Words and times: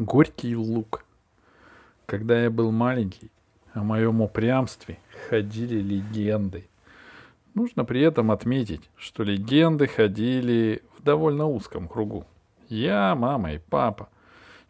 Горький 0.00 0.56
лук. 0.56 1.04
Когда 2.06 2.44
я 2.44 2.50
был 2.50 2.72
маленький, 2.72 3.30
о 3.74 3.82
моем 3.82 4.22
упрямстве 4.22 4.98
ходили 5.28 5.78
легенды. 5.78 6.70
Нужно 7.52 7.84
при 7.84 8.00
этом 8.00 8.30
отметить, 8.30 8.88
что 8.96 9.24
легенды 9.24 9.86
ходили 9.88 10.82
в 10.96 11.02
довольно 11.02 11.44
узком 11.44 11.86
кругу. 11.86 12.24
Я, 12.70 13.14
мама 13.14 13.52
и 13.52 13.58
папа. 13.58 14.08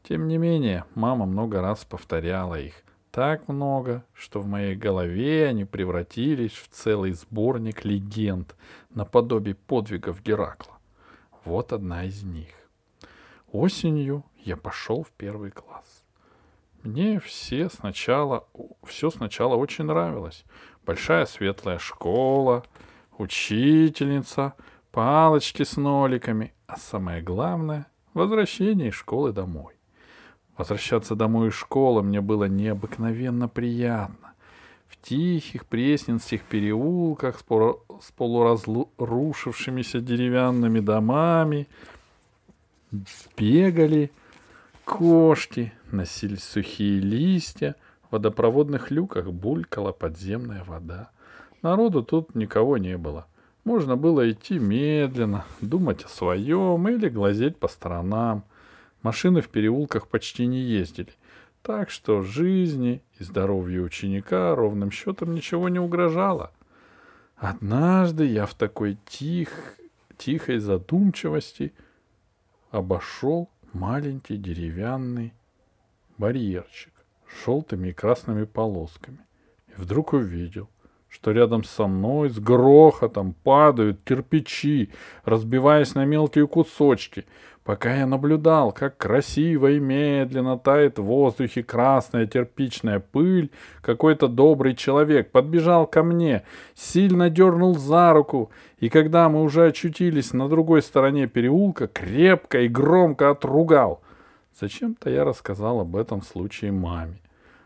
Тем 0.02 0.26
не 0.26 0.36
менее, 0.36 0.84
мама 0.96 1.26
много 1.26 1.60
раз 1.60 1.84
повторяла 1.84 2.60
их. 2.60 2.74
Так 3.12 3.46
много, 3.46 4.02
что 4.12 4.40
в 4.40 4.48
моей 4.48 4.74
голове 4.74 5.46
они 5.46 5.64
превратились 5.64 6.54
в 6.54 6.70
целый 6.70 7.12
сборник 7.12 7.84
легенд 7.84 8.56
наподобие 8.92 9.54
подвигов 9.54 10.24
Геракла. 10.24 10.76
Вот 11.44 11.72
одна 11.72 12.02
из 12.02 12.24
них. 12.24 12.48
Осенью 13.52 14.24
я 14.44 14.56
пошел 14.56 15.02
в 15.02 15.10
первый 15.12 15.50
класс. 15.50 16.04
Мне 16.82 17.20
все 17.20 17.68
сначала, 17.68 18.46
все 18.84 19.10
сначала 19.10 19.54
очень 19.54 19.84
нравилось. 19.84 20.44
Большая 20.86 21.26
светлая 21.26 21.78
школа, 21.78 22.64
учительница, 23.18 24.54
палочки 24.90 25.62
с 25.62 25.76
ноликами, 25.76 26.54
а 26.66 26.78
самое 26.78 27.20
главное— 27.22 27.86
возвращение 28.14 28.88
из 28.88 28.94
школы 28.94 29.32
домой. 29.32 29.74
Возвращаться 30.56 31.14
домой 31.14 31.48
из 31.48 31.54
школы 31.54 32.02
мне 32.02 32.20
было 32.20 32.44
необыкновенно 32.44 33.48
приятно. 33.48 34.32
В 34.88 34.96
тихих 35.00 35.66
пресненских 35.66 36.42
переулках 36.44 37.38
с, 37.38 37.44
с 37.44 38.10
полуразрушившимися 38.12 40.00
деревянными 40.00 40.80
домами 40.80 41.68
бегали 43.36 44.10
кошки, 44.90 45.72
носились 45.92 46.42
сухие 46.42 46.98
листья, 46.98 47.76
в 48.02 48.12
водопроводных 48.12 48.90
люках 48.90 49.30
булькала 49.30 49.92
подземная 49.92 50.64
вода. 50.64 51.10
Народу 51.62 52.02
тут 52.02 52.34
никого 52.34 52.76
не 52.76 52.98
было. 52.98 53.28
Можно 53.62 53.96
было 53.96 54.28
идти 54.28 54.58
медленно, 54.58 55.44
думать 55.60 56.02
о 56.02 56.08
своем 56.08 56.88
или 56.88 57.08
глазеть 57.08 57.56
по 57.56 57.68
сторонам. 57.68 58.42
Машины 59.02 59.42
в 59.42 59.48
переулках 59.48 60.08
почти 60.08 60.46
не 60.46 60.60
ездили, 60.60 61.12
так 61.62 61.90
что 61.90 62.22
жизни 62.22 63.00
и 63.20 63.22
здоровью 63.22 63.84
ученика 63.84 64.56
ровным 64.56 64.90
счетом 64.90 65.34
ничего 65.34 65.68
не 65.68 65.78
угрожало. 65.78 66.50
Однажды 67.36 68.24
я 68.26 68.44
в 68.44 68.54
такой 68.54 68.98
тих, 69.06 69.76
тихой 70.18 70.58
задумчивости 70.58 71.72
обошел 72.72 73.48
маленький 73.72 74.36
деревянный 74.36 75.32
барьерчик 76.18 76.92
с 77.28 77.44
желтыми 77.44 77.88
и 77.88 77.92
красными 77.92 78.44
полосками. 78.44 79.20
И 79.68 79.72
вдруг 79.80 80.12
увидел, 80.12 80.68
что 81.08 81.32
рядом 81.32 81.64
со 81.64 81.86
мной 81.86 82.30
с 82.30 82.38
грохотом 82.38 83.34
падают 83.34 84.02
кирпичи, 84.02 84.90
разбиваясь 85.24 85.94
на 85.94 86.04
мелкие 86.04 86.46
кусочки, 86.46 87.26
пока 87.70 87.94
я 87.94 88.04
наблюдал, 88.04 88.72
как 88.72 88.96
красиво 88.96 89.70
и 89.70 89.78
медленно 89.78 90.58
тает 90.58 90.98
в 90.98 91.04
воздухе 91.04 91.62
красная 91.62 92.26
кирпичная 92.26 92.98
пыль, 92.98 93.52
какой-то 93.80 94.26
добрый 94.26 94.74
человек 94.74 95.30
подбежал 95.30 95.86
ко 95.86 96.02
мне, 96.02 96.42
сильно 96.74 97.30
дернул 97.30 97.78
за 97.78 98.12
руку, 98.12 98.50
и 98.80 98.88
когда 98.88 99.28
мы 99.28 99.44
уже 99.44 99.68
очутились 99.68 100.32
на 100.32 100.48
другой 100.48 100.82
стороне 100.82 101.28
переулка, 101.28 101.86
крепко 101.86 102.62
и 102.62 102.66
громко 102.66 103.30
отругал. 103.30 104.02
Зачем-то 104.60 105.08
я 105.08 105.22
рассказал 105.22 105.78
об 105.78 105.94
этом 105.94 106.22
случае 106.22 106.72
маме. 106.72 107.20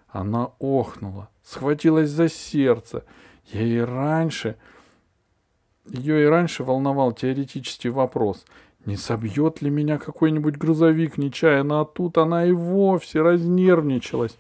Она 0.09 0.51
охнула, 0.59 1.31
схватилась 1.43 2.11
за 2.11 2.29
сердце. 2.29 3.05
Я 3.47 3.63
и 3.63 3.79
раньше... 3.79 4.57
Ее 5.87 6.25
и 6.25 6.27
раньше 6.27 6.63
волновал 6.63 7.13
теоретический 7.13 7.91
вопрос. 7.91 8.45
Не 8.87 8.97
собьет 8.97 9.63
ли 9.63 9.71
меня 9.71 9.99
какой-нибудь 9.99 10.57
грузовик 10.57 11.17
нечаянно, 11.17 11.81
а 11.81 11.85
тут 11.85 12.19
она 12.19 12.45
и 12.45 12.53
вовсе 12.53 13.23
разнервничалась. 13.23 14.37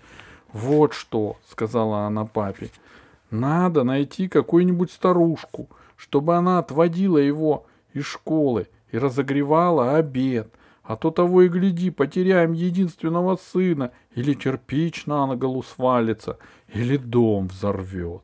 «Вот 0.53 0.93
что»,— 0.93 1.37
сказала 1.49 2.00
она 2.00 2.27
папе,— 2.27 2.71
«надо 3.31 3.84
найти 3.84 4.28
какую-нибудь 4.28 4.93
старушку, 4.93 5.69
чтобы 5.97 6.37
она 6.37 6.59
отводила 6.59 7.19
его 7.19 7.66
из 7.93 8.05
школы 8.05 8.69
и 8.93 8.99
разогревала 8.99 9.97
обед, 9.97 10.53
а 10.82 10.97
то 10.97 11.11
того 11.11 11.43
и 11.43 11.49
гляди, 11.49 11.91
потеряем 11.91 12.53
единственного 12.53 13.37
сына, 13.37 13.91
или 14.15 14.34
кирпич 14.34 15.06
на 15.06 15.34
голову 15.34 15.62
свалится, 15.62 16.38
или 16.69 16.99
дом 16.99 17.49
взорвет». 17.49 18.22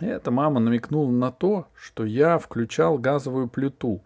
Это 0.00 0.30
мама 0.30 0.60
намекнула 0.60 1.10
на 1.10 1.32
то, 1.32 1.66
что 1.74 2.04
я 2.04 2.38
включал 2.38 2.96
газовую 2.96 3.48
плиту. 3.48 4.00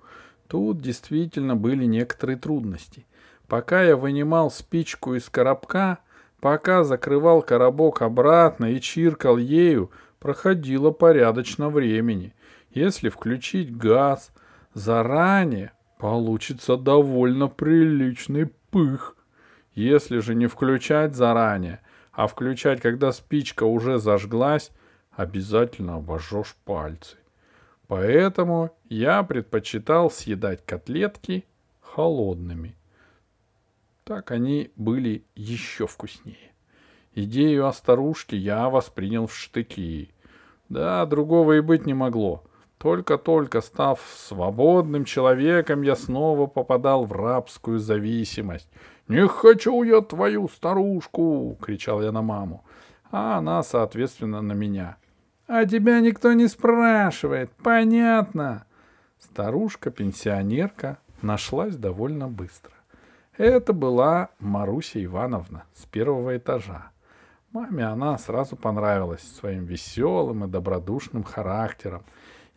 Тут 0.49 0.81
действительно 0.81 1.56
были 1.56 1.84
некоторые 1.84 2.37
трудности. 2.37 3.06
Пока 3.49 3.82
я 3.82 3.97
вынимал 3.97 4.50
спичку 4.50 5.15
из 5.15 5.28
коробка, 5.28 5.99
пока 6.41 6.84
закрывал 6.84 7.43
коробок 7.43 8.03
обратно 8.03 8.66
и 8.66 8.81
чиркал 8.81 9.37
ею, 9.37 9.91
проходило 10.19 10.91
порядочно 10.91 11.69
времени. 11.69 12.34
Если 12.71 13.09
включить 13.09 13.77
газ 13.77 14.32
заранее, 14.75 15.72
получится 15.99 16.76
довольно 16.76 17.49
приличный 17.49 18.47
пых. 18.71 19.16
Если 19.75 20.19
же 20.19 20.34
не 20.34 20.47
включать 20.47 21.15
заранее, 21.15 21.81
а 22.12 22.26
включать, 22.26 22.81
когда 22.81 23.12
спичка 23.12 23.65
уже 23.65 23.99
зажглась, 23.99 24.71
обязательно 25.12 25.97
обожжешь 25.97 26.56
пальцы. 26.65 27.16
Поэтому 27.88 28.70
я 28.88 29.22
предпочитал 29.22 30.10
съедать 30.10 30.64
котлетки 30.64 31.44
холодными. 31.80 32.76
Так 34.04 34.30
они 34.30 34.70
были 34.76 35.24
еще 35.34 35.86
вкуснее. 35.86 36.52
Идею 37.14 37.66
о 37.66 37.72
старушке 37.72 38.36
я 38.36 38.68
воспринял 38.68 39.26
в 39.26 39.34
штыки. 39.34 40.10
Да, 40.68 41.06
другого 41.06 41.58
и 41.58 41.60
быть 41.60 41.86
не 41.86 41.94
могло. 41.94 42.42
Только-только 42.78 43.60
став 43.60 44.00
свободным 44.16 45.04
человеком, 45.04 45.82
я 45.82 45.96
снова 45.96 46.46
попадал 46.46 47.04
в 47.04 47.12
рабскую 47.12 47.78
зависимость. 47.78 48.68
«Не 49.08 49.26
хочу 49.28 49.82
я 49.82 50.00
твою 50.00 50.48
старушку!»— 50.48 51.56
кричал 51.62 52.02
я 52.02 52.12
на 52.12 52.22
маму. 52.22 52.64
А 53.10 53.38
она, 53.38 53.62
соответственно, 53.62 54.42
на 54.42 54.52
меня. 54.52 54.96
«А 55.47 55.66
тебя 55.66 56.00
никто 56.00 56.32
не 56.32 56.49
спрашивает, 56.49 57.50
понятно?» 57.62 58.65
Старушка-пенсионерка 59.19 60.99
нашлась 61.21 61.77
довольно 61.77 62.28
быстро. 62.28 62.72
Это 63.37 63.72
была 63.72 64.31
Маруся 64.38 65.03
Ивановна 65.05 65.65
с 65.75 65.84
первого 65.87 66.37
этажа. 66.37 66.91
Маме 67.53 67.84
она 67.84 68.16
сразу 68.19 68.56
понравилась 68.56 69.22
своим 69.22 69.65
веселым 69.65 70.44
и 70.44 70.49
добродушным 70.49 71.25
характером. 71.25 72.05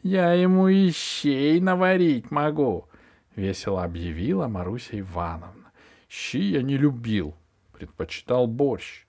«Я 0.03 0.33
ему 0.33 0.67
ищей 0.67 1.59
наварить 1.59 2.31
могу»,— 2.31 2.87
весело 3.35 3.83
объявила 3.83 4.47
Маруся 4.47 4.99
Ивановна. 4.99 5.71
«Щи 6.07 6.37
я 6.37 6.61
не 6.61 6.77
любил, 6.77 7.35
предпочитал 7.73 8.47
борщ». 8.47 9.06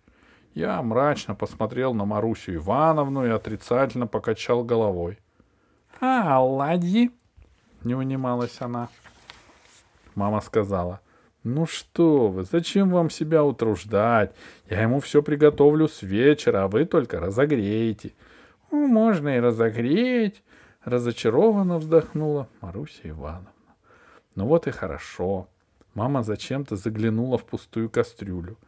Я 0.58 0.82
мрачно 0.82 1.36
посмотрел 1.36 1.94
на 1.94 2.04
Марусю 2.04 2.56
Ивановну 2.56 3.24
и 3.24 3.28
отрицательно 3.28 4.08
покачал 4.08 4.64
головой.— 4.64 5.20
А 6.00 6.34
оладьи?— 6.34 7.12
не 7.84 7.94
унималась 7.94 8.60
она. 8.60 8.88
Мама 10.16 10.41
сказала.— 10.41 11.00
Ну 11.44 11.65
что 11.65 12.27
вы, 12.27 12.42
зачем 12.42 12.91
вам 12.91 13.09
себя 13.09 13.44
утруждать? 13.44 14.34
Я 14.68 14.83
ему 14.83 14.98
все 14.98 15.22
приготовлю 15.22 15.86
с 15.86 16.03
вечера, 16.03 16.65
а 16.65 16.66
вы 16.66 16.86
только 16.86 17.21
разогреете.— 17.21 18.15
Ну, 18.72 18.88
можно 18.88 19.36
и 19.36 19.38
разогреть,— 19.38 20.42
разочарованно 20.84 21.78
вздохнула 21.78 22.48
Маруся 22.60 23.09
Ивановна.— 23.09 23.53
Ну 24.34 24.47
вот 24.47 24.66
и 24.66 24.72
хорошо. 24.72 25.47
Мама 25.94 26.24
зачем-то 26.24 26.74
заглянула 26.74 27.38
в 27.38 27.44
пустую 27.44 27.88
кастрюлю— 27.88 28.56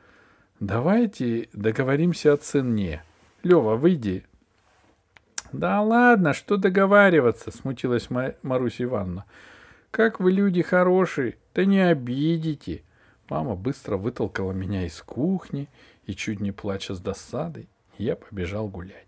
Давайте 0.60 1.48
договоримся 1.54 2.34
о 2.34 2.36
цене. 2.36 3.02
Лева, 3.42 3.76
выйди. 3.76 4.26
Да 5.52 5.80
ладно, 5.80 6.34
что 6.34 6.58
договариваться, 6.58 7.50
смутилась 7.50 8.08
Маруся 8.42 8.84
Ивановна. 8.84 9.24
Как 9.90 10.20
вы 10.20 10.32
люди 10.32 10.60
хорошие, 10.60 11.38
да 11.54 11.64
не 11.64 11.80
обидите. 11.80 12.82
Мама 13.30 13.56
быстро 13.56 13.96
вытолкала 13.96 14.52
меня 14.52 14.84
из 14.84 15.00
кухни 15.00 15.66
и, 16.04 16.14
чуть 16.14 16.40
не 16.40 16.52
плача 16.52 16.94
с 16.94 17.00
досадой, 17.00 17.70
я 17.96 18.14
побежал 18.14 18.68
гулять. 18.68 19.06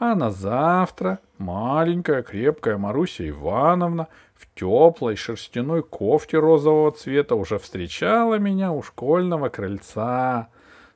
А 0.00 0.16
на 0.16 0.32
завтра 0.32 1.20
маленькая 1.38 2.24
крепкая 2.24 2.76
Маруся 2.76 3.28
Ивановна 3.28 4.08
в 4.34 4.52
теплой 4.58 5.14
шерстяной 5.14 5.84
кофте 5.84 6.40
розового 6.40 6.90
цвета 6.90 7.36
уже 7.36 7.60
встречала 7.60 8.34
меня 8.40 8.72
у 8.72 8.82
школьного 8.82 9.48
крыльца. 9.48 10.48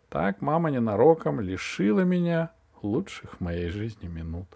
Так 0.08 0.40
мама 0.40 0.70
ненароком 0.70 1.40
лишила 1.40 2.00
меня 2.00 2.52
лучших 2.82 3.34
в 3.34 3.40
моей 3.40 3.68
жизни 3.68 4.06
минут. 4.06 4.46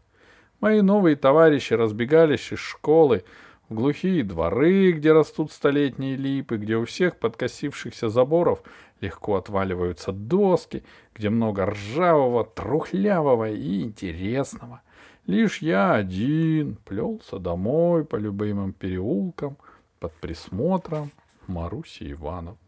Мои 0.61 0.81
новые 0.81 1.17
товарищи 1.17 1.73
разбегались 1.73 2.53
из 2.53 2.59
школы 2.59 3.25
в 3.69 3.75
глухие 3.75 4.23
дворы, 4.23 4.93
где 4.93 5.13
растут 5.13 5.53
столетние 5.53 6.17
липы, 6.17 6.57
где 6.57 6.77
у 6.77 6.85
всех 6.85 7.17
подкосившихся 7.17 8.09
заборов 8.09 8.63
легко 9.01 9.37
отваливаются 9.37 10.13
доски, 10.13 10.85
где 11.15 11.31
много 11.31 11.67
ржавого, 11.67 12.45
трухлявого 12.45 13.51
и 13.51 13.83
интересного. 13.83 14.83
Лишь 15.27 15.63
я 15.63 15.95
один 15.95 16.77
плелся 16.85 17.39
домой 17.39 18.05
по 18.05 18.17
любимым 18.17 18.73
переулкам 18.73 19.57
под 19.99 20.13
присмотром 20.15 21.11
Маруси 21.47 22.13
Ивановны. 22.13 22.59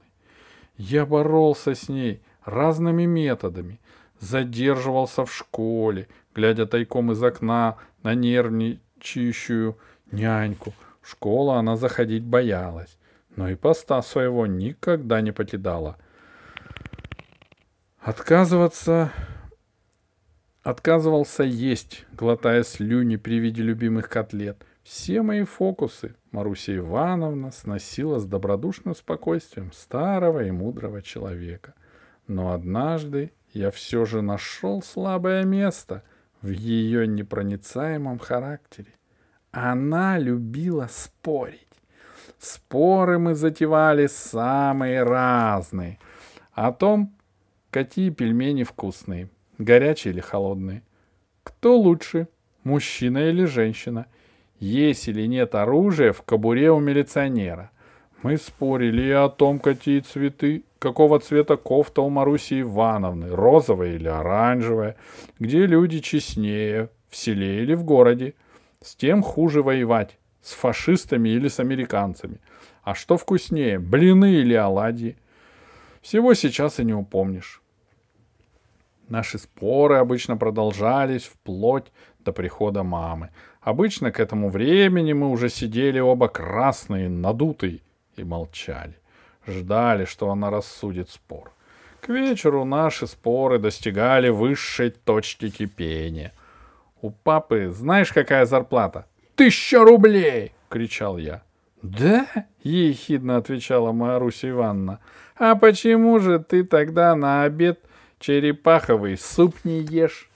Я 0.76 1.04
боролся 1.04 1.74
с 1.74 1.88
ней 1.88 2.22
разными 2.44 3.04
методами, 3.04 3.80
задерживался 4.20 5.24
в 5.24 5.32
школе, 5.32 6.08
глядя 6.34 6.66
тайком 6.66 7.12
из 7.12 7.22
окна 7.22 7.76
на 8.02 8.14
нервничающую 8.14 9.76
няньку. 10.10 10.74
В 11.00 11.10
школу 11.10 11.52
она 11.52 11.76
заходить 11.76 12.24
боялась, 12.24 12.96
но 13.34 13.48
и 13.48 13.54
поста 13.54 14.00
своего 14.02 14.46
никогда 14.46 15.20
не 15.20 15.32
покидала. 15.32 15.96
Отказываться... 18.00 19.12
Отказывался 20.62 21.42
есть, 21.42 22.06
глотая 22.12 22.62
слюни 22.62 23.16
при 23.16 23.40
виде 23.40 23.62
любимых 23.62 24.08
котлет. 24.08 24.64
Все 24.84 25.22
мои 25.22 25.42
фокусы 25.42 26.14
Маруся 26.30 26.76
Ивановна 26.76 27.50
сносила 27.50 28.18
с 28.18 28.24
добродушным 28.24 28.94
спокойствием 28.94 29.72
старого 29.72 30.44
и 30.44 30.50
мудрого 30.50 31.02
человека. 31.02 31.74
Но 32.26 32.52
однажды 32.52 33.32
я 33.52 33.70
все 33.70 34.04
же 34.04 34.22
нашел 34.22 34.82
слабое 34.82 35.44
место 35.44 36.02
в 36.40 36.48
ее 36.48 37.06
непроницаемом 37.06 38.18
характере. 38.18 38.94
Она 39.50 40.18
любила 40.18 40.88
спорить. 40.90 41.68
Споры 42.38 43.18
мы 43.18 43.34
затевали 43.34 44.06
самые 44.06 45.02
разные. 45.02 45.98
О 46.52 46.72
том, 46.72 47.14
какие 47.70 48.10
пельмени 48.10 48.64
вкусные, 48.64 49.28
горячие 49.58 50.12
или 50.12 50.20
холодные. 50.20 50.82
Кто 51.44 51.76
лучше, 51.78 52.28
мужчина 52.64 53.18
или 53.28 53.44
женщина? 53.44 54.06
Есть 54.58 55.08
или 55.08 55.26
нет 55.26 55.54
оружия 55.54 56.12
в 56.12 56.22
кобуре 56.22 56.70
у 56.70 56.80
милиционера? 56.80 57.70
Мы 58.22 58.36
спорили 58.36 59.02
и 59.02 59.10
о 59.10 59.28
том, 59.28 59.58
какие 59.58 60.00
цветы 60.00 60.64
какого 60.82 61.20
цвета 61.20 61.56
кофта 61.56 62.02
у 62.02 62.10
Маруси 62.10 62.60
Ивановны, 62.60 63.28
розовая 63.28 63.94
или 63.94 64.08
оранжевая, 64.08 64.96
где 65.38 65.64
люди 65.64 66.00
честнее, 66.00 66.88
в 67.08 67.16
селе 67.16 67.62
или 67.62 67.74
в 67.74 67.84
городе. 67.84 68.34
С 68.80 68.96
тем 68.96 69.22
хуже 69.22 69.62
воевать, 69.62 70.18
с 70.42 70.52
фашистами 70.54 71.28
или 71.28 71.46
с 71.46 71.60
американцами. 71.60 72.40
А 72.82 72.96
что 72.96 73.16
вкуснее, 73.16 73.78
блины 73.78 74.32
или 74.32 74.54
оладьи? 74.54 75.16
Всего 76.00 76.34
сейчас 76.34 76.80
и 76.80 76.84
не 76.84 76.94
упомнишь. 76.94 77.62
Наши 79.08 79.38
споры 79.38 79.96
обычно 79.98 80.36
продолжались 80.36 81.24
вплоть 81.24 81.92
до 82.18 82.32
прихода 82.32 82.82
мамы. 82.82 83.28
Обычно 83.60 84.10
к 84.10 84.18
этому 84.18 84.50
времени 84.50 85.12
мы 85.12 85.30
уже 85.30 85.48
сидели 85.48 86.00
оба 86.00 86.26
красные, 86.26 87.08
надутые 87.08 87.82
и 88.16 88.24
молчали 88.24 89.01
ждали, 89.46 90.04
что 90.04 90.30
она 90.30 90.50
рассудит 90.50 91.10
спор. 91.10 91.52
К 92.00 92.08
вечеру 92.08 92.64
наши 92.64 93.06
споры 93.06 93.58
достигали 93.58 94.28
высшей 94.28 94.90
точки 94.90 95.50
кипения. 95.50 96.32
У 97.00 97.10
папы 97.10 97.70
знаешь, 97.70 98.12
какая 98.12 98.46
зарплата? 98.46 99.06
Тысяча 99.36 99.80
рублей!— 99.80 100.52
кричал 100.68 101.18
я. 101.18 101.42
«Да?»— 101.82 102.26
ехидно 102.62 103.36
отвечала 103.36 103.92
Маруся 103.92 104.50
Ивановна. 104.50 105.00
«А 105.36 105.56
почему 105.56 106.20
же 106.20 106.38
ты 106.38 106.62
тогда 106.62 107.14
на 107.16 107.42
обед 107.42 107.80
черепаховый 108.20 109.18
суп 109.18 109.56
не 109.64 109.80
ешь?» 109.80 110.30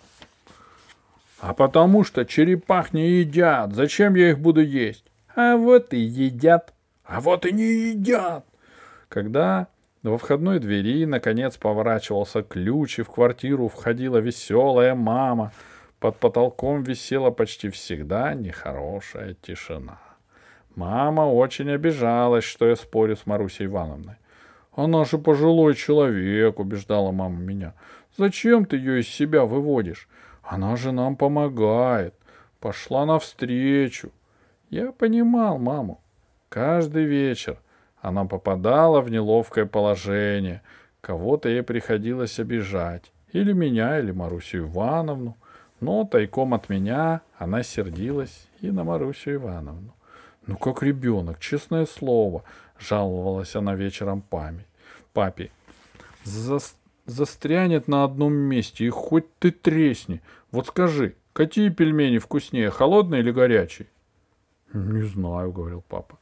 «А 1.38 1.54
потому 1.54 2.02
что 2.02 2.24
черепах 2.24 2.92
не 2.92 3.20
едят. 3.20 3.74
Зачем 3.74 4.14
я 4.16 4.30
их 4.30 4.40
буду 4.40 4.60
есть?» 4.60 5.04
«А 5.36 5.56
вот 5.56 5.92
и 5.92 5.98
едят». 5.98 6.74
«А 7.04 7.20
вот 7.20 7.46
и 7.46 7.52
не 7.52 7.90
едят. 7.90 8.44
Когда 9.08 9.68
во 10.02 10.18
входной 10.18 10.58
двери 10.58 11.04
наконец 11.04 11.56
поворачивался 11.56 12.42
ключ, 12.42 12.98
и 12.98 13.02
в 13.02 13.10
квартиру 13.10 13.68
входила 13.68 14.18
веселая 14.18 14.94
мама, 14.94 15.52
под 15.98 16.16
потолком 16.18 16.82
висела 16.82 17.30
почти 17.30 17.70
всегда 17.70 18.34
нехорошая 18.34 19.34
тишина. 19.34 19.98
Мама 20.74 21.22
очень 21.22 21.70
обижалась, 21.70 22.44
что 22.44 22.68
я 22.68 22.76
спорю 22.76 23.16
с 23.16 23.26
Марусей 23.26 23.66
Ивановной. 23.66 24.16
«Она 24.74 25.06
же 25.06 25.16
пожилой 25.16 25.74
человек»,— 25.74 26.58
убеждала 26.60 27.10
мама 27.12 27.38
меня. 27.38 27.72
«Зачем 28.18 28.66
ты 28.66 28.76
ее 28.76 29.00
из 29.00 29.08
себя 29.08 29.46
выводишь? 29.46 30.06
Она 30.42 30.76
же 30.76 30.92
нам 30.92 31.16
помогает. 31.16 32.14
Пошла 32.60 33.06
навстречу». 33.06 34.12
Я 34.68 34.92
понимал 34.92 35.58
маму. 35.58 36.00
Каждый 36.50 37.04
вечер, 37.04 37.58
она 38.06 38.24
попадала 38.24 39.00
в 39.00 39.10
неловкое 39.10 39.66
положение. 39.66 40.62
Кого-то 41.00 41.48
ей 41.48 41.64
приходилось 41.64 42.38
обижать. 42.38 43.10
Или 43.32 43.52
меня, 43.52 43.98
или 43.98 44.12
Марусю 44.12 44.58
Ивановну. 44.58 45.36
Но 45.80 46.04
тайком 46.04 46.54
от 46.54 46.68
меня 46.68 47.22
она 47.36 47.64
сердилась 47.64 48.46
и 48.60 48.70
на 48.70 48.84
Марусю 48.84 49.34
Ивановну. 49.34 49.92
«Ну, 50.46 50.56
как 50.56 50.84
ребенок, 50.84 51.40
честное 51.40 51.84
слово»,— 51.84 52.44
жаловалась 52.78 53.56
она 53.56 53.74
вечером 53.74 54.20
память. 54.22 54.66
папе. 55.12 55.50
За... 56.22 56.58
«Застрянет 57.06 57.88
на 57.88 58.04
одном 58.04 58.32
месте, 58.32 58.84
и 58.84 58.90
хоть 58.90 59.36
ты 59.38 59.50
тресни. 59.50 60.22
Вот 60.52 60.68
скажи, 60.68 61.16
какие 61.32 61.70
пельмени 61.70 62.18
вкуснее, 62.18 62.70
холодные 62.70 63.22
или 63.22 63.32
горячие?» 63.32 63.88
«Не 64.72 65.02
знаю»,— 65.02 65.50
говорил 65.52 65.82
папа. 65.88 66.18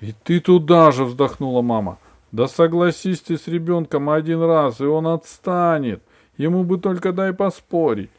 «И 0.00 0.12
ты 0.12 0.40
туда 0.40 0.90
же!»— 0.90 1.04
вздохнула 1.06 1.62
мама. 1.62 1.98
«Да 2.32 2.48
согласись 2.48 3.20
ты 3.20 3.38
с 3.38 3.46
ребенком 3.46 4.10
один 4.10 4.42
раз, 4.42 4.80
и 4.80 4.84
он 4.84 5.06
отстанет. 5.06 6.02
Ему 6.36 6.64
бы 6.64 6.78
только 6.78 7.12
дай 7.12 7.32
поспорить». 7.32 8.10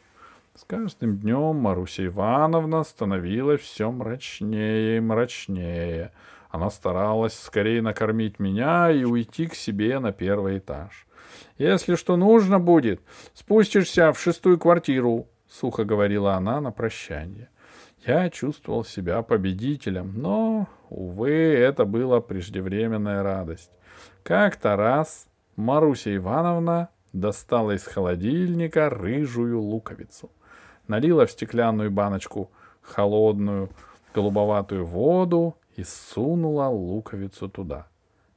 С 0.54 0.64
каждым 0.64 1.18
днем 1.18 1.56
Маруся 1.56 2.06
Ивановна 2.06 2.82
становилась 2.82 3.60
все 3.60 3.90
мрачнее 3.90 4.96
и 4.96 5.00
мрачнее. 5.00 6.12
Она 6.48 6.70
старалась 6.70 7.38
скорее 7.38 7.82
накормить 7.82 8.38
меня 8.38 8.90
и 8.90 9.04
уйти 9.04 9.48
к 9.48 9.54
себе 9.54 9.98
на 9.98 10.12
первый 10.12 10.58
этаж. 10.58 11.06
«Если 11.58 11.94
что 11.94 12.16
нужно 12.16 12.58
будет, 12.58 13.02
спустишься 13.34 14.14
в 14.14 14.18
шестую 14.18 14.58
квартиру»,— 14.58 15.26
сухо 15.48 15.84
говорила 15.84 16.32
она 16.32 16.62
на 16.62 16.70
прощание. 16.70 17.50
Я 18.04 18.30
чувствовал 18.30 18.84
себя 18.84 19.22
победителем, 19.22 20.12
но, 20.16 20.68
увы, 20.90 21.30
это 21.30 21.84
была 21.84 22.20
преждевременная 22.20 23.22
радость. 23.22 23.70
Как-то 24.22 24.76
раз 24.76 25.26
Маруся 25.56 26.14
Ивановна 26.14 26.90
достала 27.12 27.72
из 27.72 27.84
холодильника 27.84 28.90
рыжую 28.90 29.60
луковицу, 29.60 30.30
налила 30.86 31.26
в 31.26 31.30
стеклянную 31.30 31.90
баночку 31.90 32.50
холодную 32.82 33.70
голубоватую 34.14 34.84
воду 34.84 35.56
и 35.76 35.82
сунула 35.82 36.68
луковицу 36.68 37.48
туда. 37.48 37.86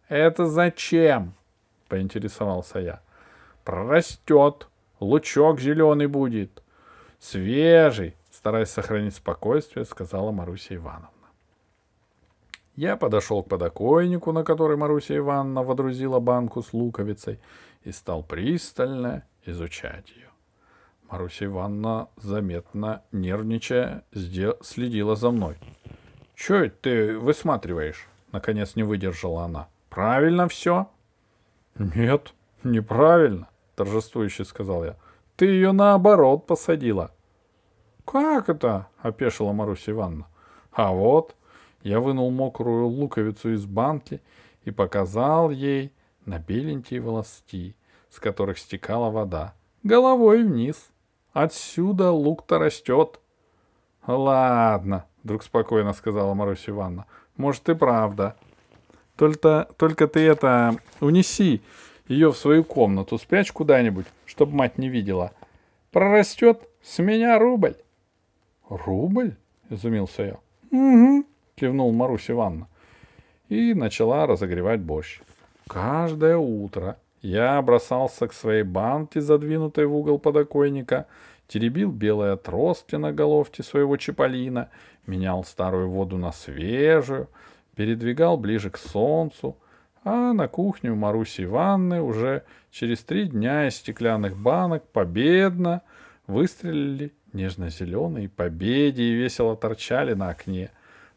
«Это 0.07 0.45
зачем?»— 0.45 1.33
поинтересовался 1.87 2.79
я. 2.79 3.01
«Прорастет, 3.63 4.67
лучок 4.99 5.59
зеленый 5.59 6.07
будет, 6.07 6.63
свежий, 7.19 8.15
Стараясь 8.39 8.69
сохранить 8.69 9.15
спокойствие, 9.15 9.83
сказала 9.83 10.31
Маруся 10.31 10.75
Ивановна. 10.75 11.09
Я 12.77 12.95
подошел 12.95 13.43
к 13.43 13.49
подоконнику, 13.49 14.31
на 14.31 14.45
который 14.45 14.77
Маруся 14.77 15.17
Ивановна 15.17 15.61
водрузила 15.61 16.19
банку 16.21 16.61
с 16.61 16.71
луковицей, 16.71 17.41
и 17.83 17.91
стал 17.91 18.23
пристально 18.23 19.23
изучать 19.45 20.09
ее. 20.11 20.29
Маруся 21.11 21.47
Ивановна, 21.47 22.07
заметно 22.15 23.01
нервничая, 23.11 24.05
следила 24.61 25.17
за 25.17 25.31
мной.— 25.31 25.57
Че 26.35 26.67
это 26.67 26.75
ты 26.81 27.19
высматриваешь?— 27.19 28.07
наконец 28.31 28.77
не 28.77 28.83
выдержала 28.83 29.43
она.— 29.43 29.67
Правильно 29.89 30.47
все?— 30.47 30.87
Нет, 31.77 32.33
неправильно,— 32.63 33.49
торжествующе 33.75 34.45
сказал 34.45 34.85
я.— 34.85 34.95
Ты 35.35 35.47
ее 35.47 35.73
наоборот 35.73 36.47
посадила. 36.47 37.11
Как 38.11 38.49
это?— 38.49 38.87
опешила 39.03 39.51
Маруся 39.51 39.91
Ивановна. 39.91 40.25
А 40.71 40.91
вот, 40.91 41.35
я 41.83 41.99
вынул 41.99 42.31
мокрую 42.31 42.87
луковицу 42.87 43.53
из 43.53 43.67
банки 43.67 44.19
и 44.63 44.71
показал 44.71 45.51
ей 45.51 45.93
на 46.25 46.39
беленькие 46.39 47.01
волоски, 47.01 47.75
с 48.09 48.19
которых 48.19 48.57
стекала 48.57 49.11
вода, 49.11 49.53
головой 49.83 50.43
вниз. 50.43 50.89
Отсюда 51.33 52.09
лук-то 52.09 52.57
растет.— 52.57 53.19
Ладно,— 54.07 55.05
вдруг 55.23 55.43
спокойно 55.43 55.93
сказала 55.93 56.33
Маруся 56.33 56.71
Ивановна.— 56.71 57.05
Может, 57.37 57.69
и 57.69 57.75
правда. 57.75 58.35
Только, 59.17 59.67
только 59.77 60.07
ты 60.07 60.21
это 60.21 60.77
унеси 60.99 61.61
ее 62.07 62.31
в 62.31 62.37
свою 62.37 62.63
комнату, 62.63 63.19
спрячь 63.19 63.51
куда-нибудь, 63.51 64.07
чтобы 64.25 64.55
мать 64.55 64.79
не 64.79 64.89
видела. 64.89 65.31
Прорастет 65.91 66.67
с 66.81 66.97
меня 66.97 67.37
рубль.— 67.37 67.75
Рубль?— 68.69 69.35
изумился 69.69 70.23
я.— 70.23 70.37
Угу,— 70.71 71.25
кивнул 71.55 71.91
Маруся 71.91 72.33
Ивановна. 72.33 72.67
И 73.49 73.73
начала 73.73 74.27
разогревать 74.27 74.79
борщ. 74.79 75.21
Каждое 75.67 76.37
утро 76.37 76.97
я 77.21 77.61
бросался 77.61 78.27
к 78.27 78.33
своей 78.33 78.63
банке, 78.63 79.21
задвинутой 79.21 79.85
в 79.85 79.95
угол 79.95 80.19
подоконника, 80.19 81.07
теребил 81.47 81.91
белые 81.91 82.33
отростки 82.33 82.95
на 82.95 83.11
головке 83.11 83.63
своего 83.63 83.97
чаполина, 83.97 84.69
менял 85.05 85.43
старую 85.43 85.89
воду 85.89 86.17
на 86.17 86.31
свежую, 86.31 87.27
передвигал 87.75 88.37
ближе 88.37 88.69
к 88.69 88.77
солнцу, 88.77 89.57
а 90.03 90.33
на 90.33 90.47
кухню 90.47 90.95
Маруси 90.95 91.43
Ивановны 91.43 92.01
уже 92.01 92.43
через 92.71 92.99
три 92.99 93.25
дня 93.25 93.67
из 93.67 93.75
стеклянных 93.75 94.37
банок 94.37 94.83
победно 94.87 95.81
выстрелили 96.29 97.11
нежно-зеленые 97.33 98.29
победи 98.29 99.01
и 99.01 99.13
весело 99.13 99.57
торчали 99.57 100.13
на 100.13 100.29
окне. 100.29 100.71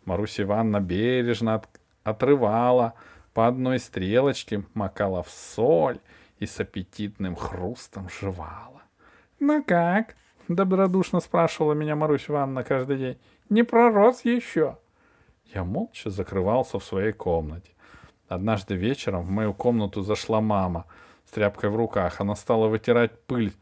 Маруся 0.04 0.42
Ивановна 0.42 0.80
бережно 0.80 1.56
от, 1.56 1.68
отрывала 2.02 2.94
по 3.34 3.46
одной 3.46 3.78
стрелочке, 3.78 4.64
макала 4.74 5.22
в 5.22 5.30
соль 5.30 6.00
и 6.38 6.46
с 6.46 6.58
аппетитным 6.58 7.36
хрустом 7.36 8.08
жевала.— 8.08 8.82
Ну 9.40 9.62
как?— 9.62 10.16
добродушно 10.48 11.20
спрашивала 11.20 11.74
меня 11.74 11.94
Маруся 11.94 12.32
Ивановна 12.32 12.64
каждый 12.64 12.98
день.— 12.98 13.18
Не 13.50 13.62
пророс 13.62 14.24
еще? 14.24 14.78
Я 15.54 15.62
молча 15.62 16.08
закрывался 16.08 16.78
в 16.78 16.84
своей 16.84 17.12
комнате. 17.12 17.70
Однажды 18.28 18.74
вечером 18.74 19.22
в 19.22 19.30
мою 19.30 19.52
комнату 19.52 20.00
зашла 20.00 20.40
мама 20.40 20.86
с 21.26 21.32
тряпкой 21.32 21.68
в 21.68 21.76
руках. 21.76 22.20
Она 22.20 22.34
стала 22.34 22.68
вытирать 22.68 23.20
пыль 23.26 23.52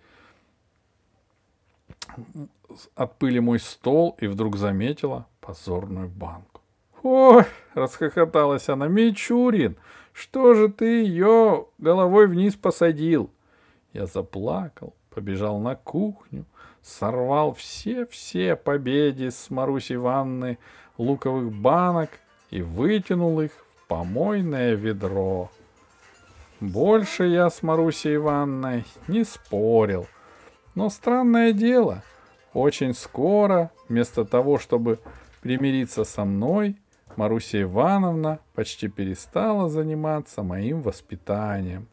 от 2.95 3.19
пыли 3.19 3.41
мой 3.41 3.59
стол 3.59 4.17
и 4.21 4.27
вдруг 4.27 4.57
заметила 4.57 5.27
позорную 5.41 6.09
банку. 6.09 6.61
«Ой!»— 7.03 7.45
расхохоталась 7.75 8.69
она. 8.69 8.89
«Мичурин, 8.89 9.77
что 10.13 10.55
же 10.55 10.69
ты 10.69 11.03
ее 11.03 11.67
головой 11.79 12.27
вниз 12.27 12.55
посадил?» 12.55 13.31
Я 13.93 14.07
заплакал, 14.07 14.95
побежал 15.11 15.59
на 15.59 15.75
кухню, 15.75 16.45
сорвал 16.83 17.55
все-все 17.55 18.55
победи 18.55 19.31
с 19.31 19.51
Марусей 19.51 19.97
Ивановны 19.97 20.59
луковых 20.99 21.53
банок 21.53 22.11
и 22.51 22.63
вытянул 22.63 23.41
их 23.41 23.51
в 23.53 23.89
помойное 23.89 24.75
ведро. 24.75 25.51
Больше 26.61 27.25
я 27.25 27.49
с 27.49 27.63
Марусей 27.63 28.17
Ивановной 28.17 28.85
не 29.09 29.25
спорил. 29.25 30.07
Но 30.81 30.89
странное 30.89 31.53
дело, 31.53 32.03
очень 32.55 32.95
скоро, 32.95 33.71
вместо 33.91 34.25
того, 34.25 34.59
чтобы 34.59 34.99
примириться 35.43 36.05
со 36.05 36.25
мной, 36.25 36.75
Маруся 37.17 37.61
Ивановна 37.61 38.39
почти 38.55 38.89
перестала 38.89 39.69
заниматься 39.69 40.43
моим 40.43 40.81
воспитанием. 40.81 41.87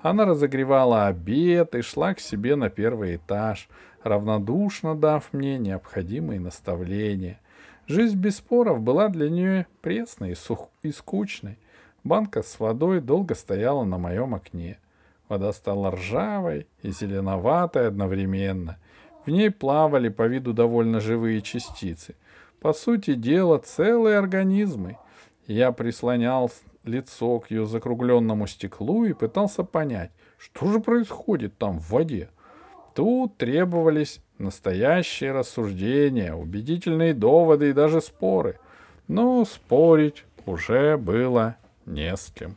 Она 0.00 0.26
разогревала 0.26 1.08
обед 1.08 1.74
и 1.74 1.82
шла 1.82 2.14
к 2.14 2.20
себе 2.20 2.54
на 2.54 2.70
первый 2.70 3.16
этаж, 3.16 3.68
равнодушно 4.04 4.94
дав 4.94 5.32
мне 5.32 5.58
необходимые 5.58 6.38
наставления. 6.38 7.40
Жизнь 7.88 8.16
без 8.16 8.36
споров 8.36 8.80
была 8.80 9.08
для 9.08 9.28
нее 9.28 9.66
пресной 9.80 10.30
и, 10.30 10.34
сух... 10.36 10.68
и 10.84 10.92
скучной. 10.92 11.58
Банка 12.04 12.44
с 12.44 12.60
водой 12.60 13.00
долго 13.00 13.34
стояла 13.34 13.82
на 13.82 13.98
моем 13.98 14.36
окне. 14.36 14.78
Вода 15.30 15.52
стала 15.52 15.92
ржавой 15.92 16.66
и 16.82 16.90
зеленоватой 16.90 17.86
одновременно. 17.86 18.78
В 19.24 19.30
ней 19.30 19.48
плавали 19.52 20.08
по 20.08 20.26
виду 20.26 20.52
довольно 20.52 20.98
живые 20.98 21.40
частицы. 21.40 22.16
По 22.60 22.72
сути 22.72 23.14
дела, 23.14 23.58
целые 23.58 24.18
организмы. 24.18 24.98
Я 25.46 25.70
прислонял 25.70 26.50
лицо 26.82 27.38
к 27.38 27.52
ее 27.52 27.64
закругленному 27.64 28.48
стеклу 28.48 29.04
и 29.04 29.12
пытался 29.12 29.62
понять, 29.62 30.10
что 30.36 30.66
же 30.66 30.80
происходит 30.80 31.56
там 31.58 31.78
в 31.78 31.90
воде. 31.90 32.30
Тут 32.96 33.36
требовались 33.36 34.20
настоящие 34.38 35.30
рассуждения, 35.30 36.34
убедительные 36.34 37.14
доводы 37.14 37.70
и 37.70 37.72
даже 37.72 38.00
споры. 38.00 38.58
Но 39.06 39.44
спорить 39.44 40.24
уже 40.44 40.96
было 40.96 41.54
не 41.86 42.16
с 42.16 42.32
кем. 42.34 42.56